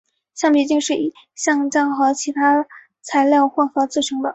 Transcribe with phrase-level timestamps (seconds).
[0.33, 2.65] 橡皮筋是以橡胶和其他
[3.03, 4.29] 材料混合制成的。